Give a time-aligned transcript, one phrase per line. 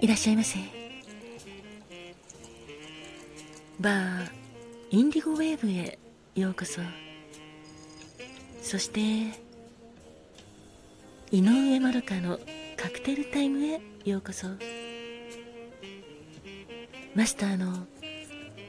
[0.00, 0.58] いらっしゃいませ。
[3.80, 4.30] バー
[4.90, 5.98] インディゴウェーブへ
[6.36, 6.80] ようこそ。
[8.62, 9.00] そして
[11.32, 12.38] 井上まどかの
[12.76, 14.46] カクテルタイムへようこそ。
[17.16, 17.86] マスターの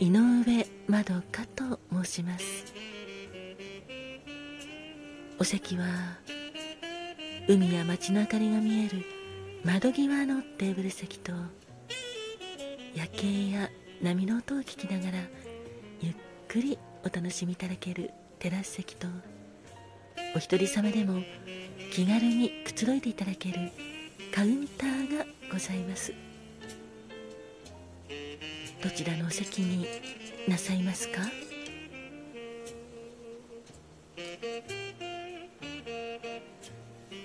[0.00, 2.74] 井上まどかと申します。
[5.38, 5.86] お席は
[7.48, 9.13] 海や街の明かりが見える
[9.64, 11.32] 窓際のテーブル席と
[12.94, 13.70] 夜景や
[14.02, 15.24] 波の音を聞きながら
[16.00, 16.14] ゆっ
[16.48, 19.08] くりお楽しみいただけるテラス席と
[20.36, 21.22] お一人様でも
[21.92, 23.70] 気軽にくつろいでいただける
[24.34, 26.12] カウンターがございます。
[28.82, 29.86] どちらのお席に
[30.46, 31.22] なさいますか？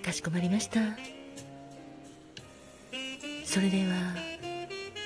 [0.05, 0.79] かしこまりました。
[3.49, 4.15] それでは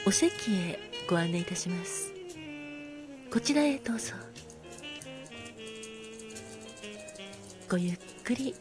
[0.06, 0.78] お席へ
[1.08, 2.12] ご案内いたします。
[3.32, 4.16] こちらへどうぞ。
[7.70, 8.54] ごゆっくり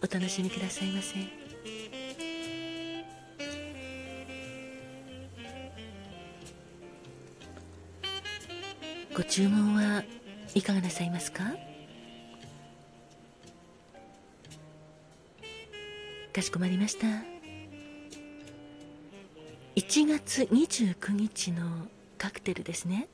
[0.00, 1.16] お楽しみくださいませ。
[9.16, 10.04] ご注文は
[10.54, 11.42] いかがなさいますか？
[16.32, 17.33] かしこまりました。
[19.76, 21.64] 1月29日の
[22.16, 23.08] カクテルですね。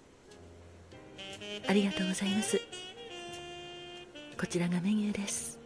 [1.67, 2.61] ありがとうございます。
[4.39, 5.59] こちらがメニューです。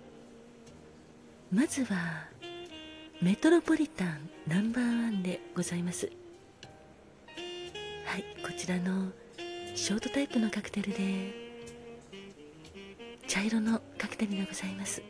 [1.53, 2.29] まずは
[3.21, 6.09] メトロポリタンナンバーワンでございます。
[8.05, 9.11] はいこちらの
[9.75, 11.35] ショートタイプのカクテルで
[13.27, 15.03] 茶色のカクテルでございます。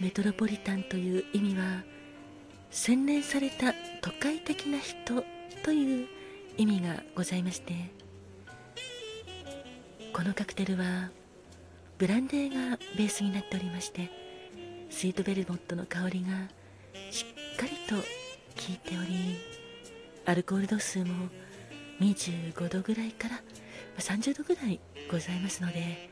[0.00, 1.82] メトロポリタンという意味は
[2.70, 5.24] 洗練された都会的な人
[5.64, 6.08] という
[6.56, 7.74] 意味がございまして
[10.12, 11.10] このカクテルは
[11.96, 14.10] ブランデーがベースになっておりまして
[14.90, 16.28] スイートベルモットの香りが
[17.10, 17.24] し
[17.54, 18.02] っかりと効
[18.70, 19.36] いており
[20.26, 21.28] アルコール度数も
[22.00, 23.40] 25度ぐらいから
[23.98, 24.78] 30度ぐらい
[25.10, 26.10] ございますので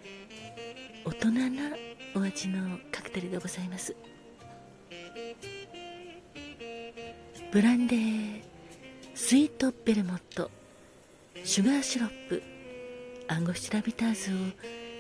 [1.05, 1.77] 大人な
[2.15, 3.95] お味のカクテルでございます。
[7.57, 8.43] ブランデー
[9.15, 10.51] スイートベルモット
[11.43, 12.43] シュガーシロップ
[13.29, 14.37] アンゴシュラビターズを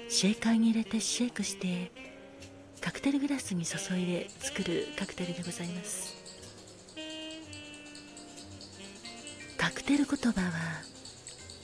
[0.09, 1.93] シェーカーに入れてシェイクして
[2.81, 6.17] カクテルグラスに注いで作るカクテルでございます。
[9.59, 10.53] カクテル言葉は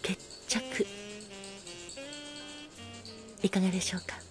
[0.02, 0.86] 決着。
[3.42, 4.21] いかがでしょうか？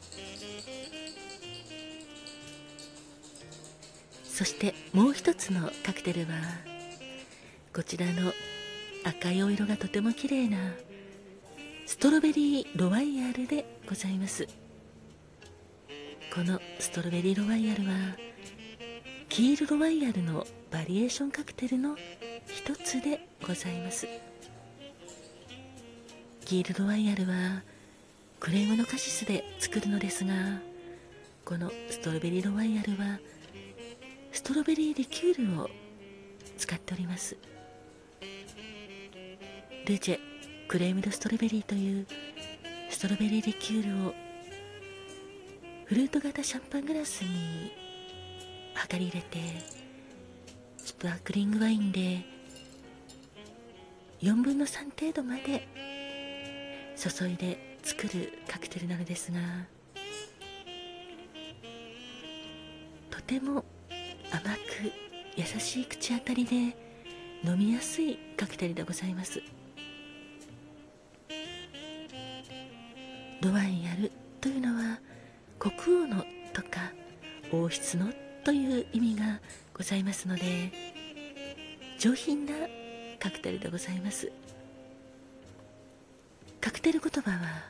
[4.42, 6.30] そしてもう一つのカクテルは
[7.76, 8.34] こちらの
[9.06, 10.58] 赤いお色がとても綺麗な
[11.86, 14.48] ストロベリーロワイヤルでございます。
[16.34, 17.94] このストロベリーロワイヤルは
[19.30, 21.96] キールロワイヤルのバリエーションカクテルの
[22.48, 24.08] 一つでございます。
[26.46, 27.62] キールロワイヤルは
[28.40, 30.34] クレームのカシスで作るのですが
[31.46, 33.20] このストロベリーロワイヤルは
[34.32, 35.70] ストロベリーリキュールを
[36.58, 37.38] 使っております。
[39.86, 40.20] ルチェ
[40.68, 42.08] クレームドストロベリーという
[42.90, 44.14] ストロベリーリキュールを。
[45.92, 47.70] フルート型シャンパングラスに
[48.90, 49.40] 量り入れて
[50.78, 52.22] スパークリングワインで
[54.22, 55.68] 4分の3程度まで
[56.96, 59.40] 注いで作るカクテルなのですが
[63.10, 63.66] とても
[64.32, 64.92] 甘く
[65.36, 66.56] 優しい口当たりで
[67.44, 69.42] 飲みやすいカクテルでございます。
[73.42, 75.00] ロワイヤルというのは
[75.60, 76.24] 国王の
[76.54, 76.92] とか
[77.52, 78.14] 王室の
[78.44, 79.40] という意味が
[79.74, 80.72] ございますので
[82.00, 82.54] 上品な
[83.20, 84.32] カクテルでございます。
[86.60, 87.64] カクテル言葉は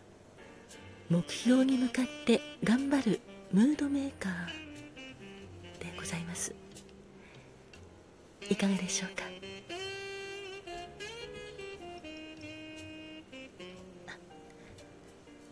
[1.10, 3.20] 目標に向かって頑張る
[3.52, 4.71] ムードメーカー。
[6.02, 6.54] ございます。
[8.50, 9.24] いかがでしょうか？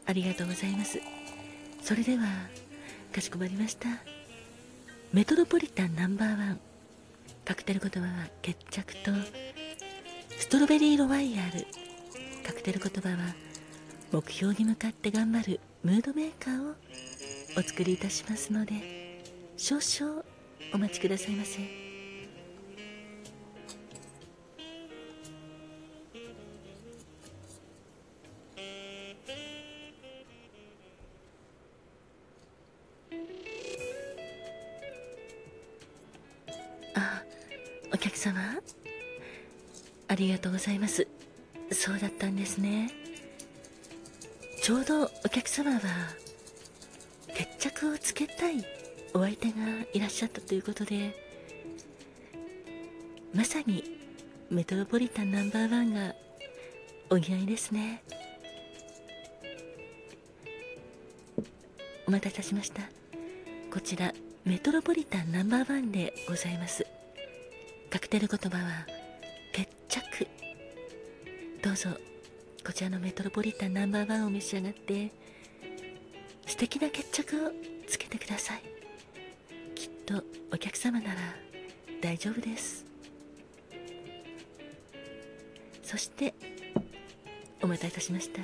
[0.08, 1.00] ありがとうございます。
[1.84, 2.26] それでは
[3.14, 3.88] かしこまりました。
[5.14, 6.60] メトロポリタンナンバーワン。
[7.46, 9.12] カクテル言葉は決着と
[10.40, 11.66] ストロベリーロワイヤル。
[12.44, 13.36] カクテル言葉は
[14.12, 16.76] 目標に向かって頑張るムードメーカーを
[17.58, 19.22] お作りいたしますので
[19.58, 20.24] 少々
[20.72, 21.60] お待ちくださいませ。
[36.96, 37.24] あ
[37.94, 38.40] お客様？
[40.08, 41.08] ありがとうございます。
[41.72, 42.92] そうだったんですね。
[44.62, 45.80] ちょうどお客様は
[47.34, 48.64] 決着をつけたい
[49.14, 49.54] お相手が
[49.94, 51.16] いらっしゃったということで
[53.34, 53.84] まさに
[54.50, 56.16] メトロポリタンナンバーワンが
[57.10, 58.04] お似合いですね。
[62.08, 62.82] お待たせいたしました。
[63.72, 64.12] こちら
[64.46, 66.86] メトロポリタンナンバーワンでございます。
[67.92, 68.88] カクテル言葉は
[69.52, 70.28] 決着。
[71.62, 71.90] どうぞ
[72.66, 75.12] こちらのメトロポリタンナンバーワンを召し上がって
[76.48, 77.52] 素敵な決着を
[77.88, 78.79] つけてください。
[80.10, 81.16] とお客様なら
[82.02, 82.84] 大丈夫です。
[85.84, 86.34] そして
[87.62, 88.42] お待たせいたしました。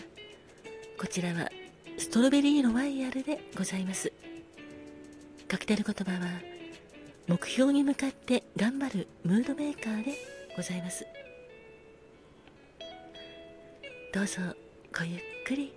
[0.99, 1.49] こちらは
[1.97, 4.13] ストロベリーロワイヤルでございます。
[5.47, 6.29] カクテル言葉は
[7.27, 10.13] 目標に向かって頑張るムードメーカーで
[10.55, 11.07] ございます。
[14.13, 14.41] どうぞ
[14.95, 15.73] ごゆっくり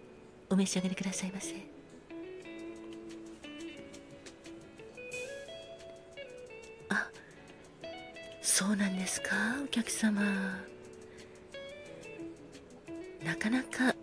[0.51, 1.78] お召し上がりくださいませ。
[8.59, 10.21] そうなんですかお客様。
[13.25, 13.95] なかなか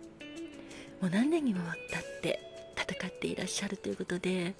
[0.98, 2.40] もう何年にもわたって
[2.74, 4.54] 戦っていらっしゃるということで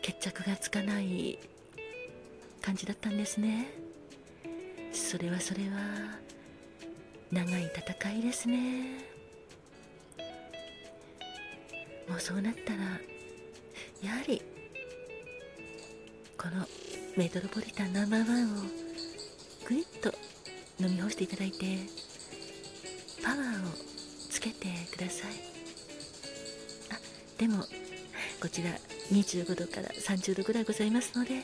[0.00, 1.38] 決着がつかない
[2.62, 3.68] 感じだったんですね。
[4.90, 6.16] それはそれは
[7.30, 9.04] 長い戦いですね。
[12.08, 12.78] もうそうなったら
[14.02, 14.40] やはり
[16.38, 16.66] この
[17.18, 18.85] メトロポリタンナンバーワンを
[19.68, 20.14] グイッと
[20.78, 21.78] 飲み干していただいて
[23.22, 23.42] パワーを
[24.30, 25.32] つけてください。
[26.92, 26.98] あ
[27.38, 27.64] でも
[28.40, 28.70] こちら
[29.10, 31.42] 25度から30度ぐらいございますので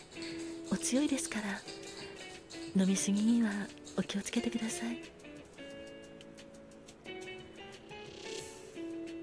[0.71, 1.61] お強いですから
[2.81, 3.51] 飲みすぎには
[3.99, 4.99] お気をつけてください。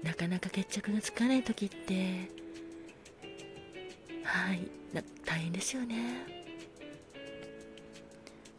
[0.02, 2.28] なかなか決着がつかない時って
[4.24, 4.68] はい
[5.24, 6.39] 大変ですよね。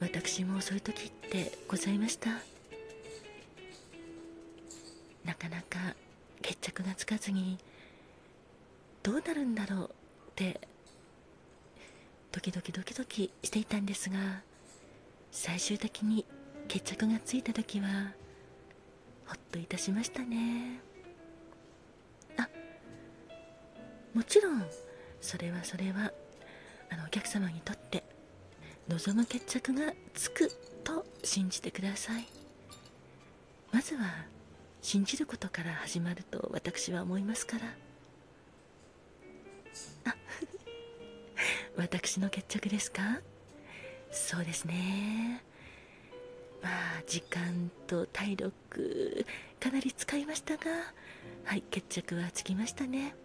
[0.01, 2.31] 私もそういう時ってございました。
[5.23, 5.95] なかなか
[6.41, 7.59] 決着がつかずに
[9.03, 10.59] どうなるんだろうって
[12.31, 14.41] ドキドキドキドキしていたんですが
[15.31, 16.25] 最終的に
[16.67, 18.13] 決着がついた時は
[19.27, 20.79] ほっといたしましたね。
[22.37, 22.49] あ
[24.15, 24.65] もちろん
[25.21, 26.11] それはそれは
[26.89, 28.03] あのお客様にとって
[28.89, 30.49] 望む決着がつく
[30.83, 32.27] と信じてください。
[33.71, 34.25] まずは
[34.81, 37.65] 信じることから始まると私は思いますから。
[40.05, 40.15] あ
[41.77, 43.21] 私の決着ですか？
[44.11, 45.43] そうですね。
[46.61, 46.69] ま
[46.99, 49.25] あ時間と体力
[49.59, 50.93] かなり使いましたが
[51.45, 53.15] はい決着はつきましたね。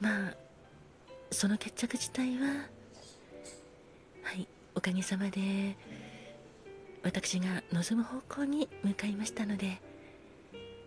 [0.00, 0.36] まあ
[1.30, 2.68] その決着自体は
[4.84, 5.40] かげさまで
[7.02, 9.80] 私が望む方向に向かいましたので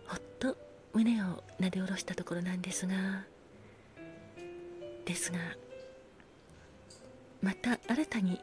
[0.06, 0.56] ほっと
[0.94, 2.94] 胸をなで下ろしたところなんですが
[5.04, 5.38] ですが
[7.42, 8.40] また新たに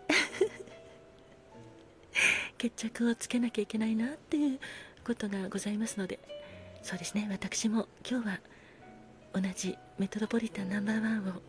[2.58, 4.60] 決着をつけなきゃいけないなっていう
[5.06, 6.20] ことがございますので
[6.84, 8.40] そうですね私も今日は
[9.32, 11.42] 同じメトロポリタンナンバーワンを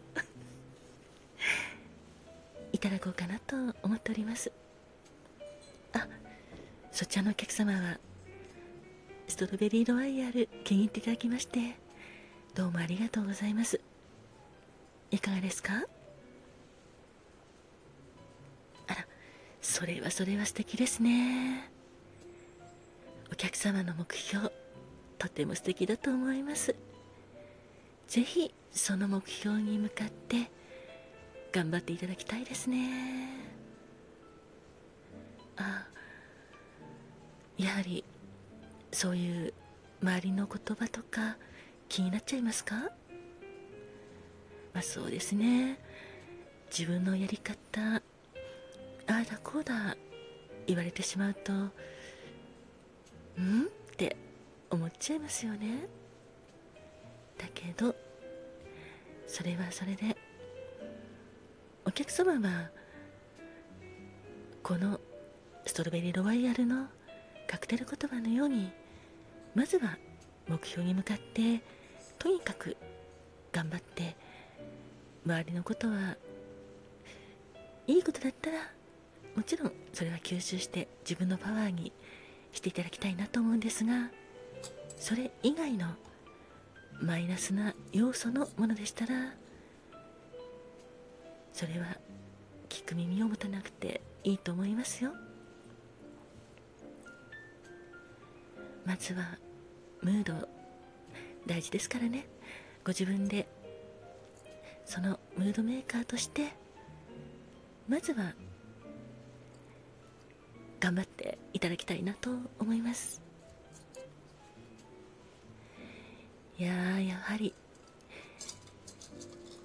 [2.76, 4.52] いただこうかなと思っております。
[5.94, 6.06] あ
[6.92, 7.98] そちらのお客様は
[9.28, 11.76] ストロベリーロワイヤル気に入っていただきまして
[12.54, 13.80] どうもありがとうございます。
[15.10, 15.84] いかがですか？
[18.88, 19.06] あら
[19.62, 21.70] それはそれは素敵ですね。
[23.32, 24.52] お客様の目標
[25.18, 26.76] とても素敵だと思います。
[28.06, 30.50] ぜひその目標に向かって
[31.56, 33.30] 頑張っていただきたいですね。
[35.56, 35.86] あ
[37.56, 38.04] やはり
[38.92, 39.54] そういう
[40.02, 41.38] 周りの言葉とか
[41.88, 42.74] 気になっちゃいますか？
[44.74, 45.78] まあそうですね。
[46.70, 47.56] 自分のやり方
[47.94, 48.02] あ
[49.06, 49.96] あだこうだ
[50.66, 51.70] 言われてしまうとん？
[51.70, 54.14] って
[54.68, 55.88] 思っちゃいますよね。
[57.38, 57.96] だけど
[59.26, 60.15] それはそれで
[61.96, 62.68] 客様は
[64.62, 65.00] この
[65.64, 66.88] ストロベリーロワイヤルの
[67.46, 68.70] カクテル言葉のように
[69.54, 69.96] まずは
[70.46, 71.62] 目標に向かって
[72.18, 72.76] とにかく
[73.50, 74.14] 頑張って
[75.24, 76.18] 周りのことは
[77.86, 78.58] いいことだったら
[79.34, 81.92] もちろんそれは吸収して自分のパワーに
[82.52, 84.10] していただきたいなと思うんですが
[84.98, 85.86] それ以外の
[87.00, 89.32] マイナスな要素のものでしたら
[91.56, 91.86] それは
[92.68, 95.14] 聞く耳を持たなくていいと思いますよ。
[98.84, 99.38] まずは
[100.02, 100.34] ムード
[101.46, 102.26] 大事ですからね。
[102.84, 103.48] ご自分で
[104.84, 106.52] そのムードメーカーとして
[107.88, 108.34] まずは
[110.78, 113.22] 頑張っていただきたいなと思います。
[116.58, 117.54] いややはり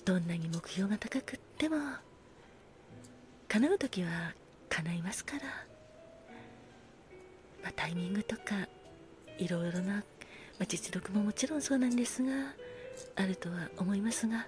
[0.06, 1.78] どんなに目標が高くっても
[3.48, 4.34] 叶う時は
[4.70, 5.44] 叶いますから、
[7.64, 8.68] まあ、タイミングとか
[9.38, 10.04] いろいろな、ま
[10.62, 12.32] あ、実力ももちろんそうなんですが
[13.16, 14.48] あるとは思いますが。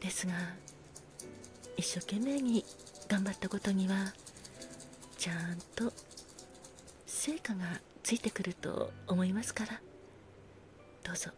[0.00, 0.32] ですが
[1.76, 2.64] 一生懸命に
[3.08, 4.12] 頑張ったことには
[5.16, 5.92] ちゃんと
[7.06, 9.80] 成果がついてくると思いますから。
[11.02, 11.30] どうぞ。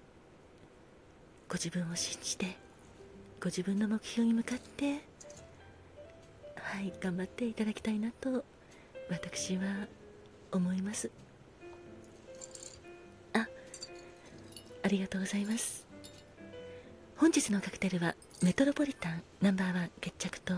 [1.48, 2.56] ご自分を信じて
[3.42, 5.00] ご自分の目標に向かって
[6.56, 8.44] はい頑張っていただきたいなと
[9.08, 9.62] 私は
[10.52, 11.10] 思います。
[13.32, 13.48] あ
[14.82, 15.86] ありがとうございます。
[17.16, 20.54] 本日のカクテルはメトロポリタンナンバーワン決着と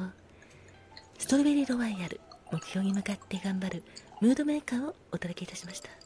[1.19, 2.21] ストロベリーロワイヤル
[2.51, 3.83] 目標に向かって頑張る
[4.21, 6.02] ムードメーカーをお届けいたしました。